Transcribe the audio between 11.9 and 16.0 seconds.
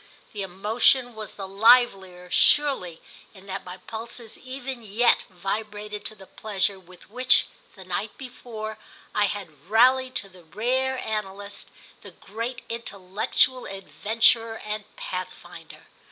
the great intellectual adventurer and pathfinder.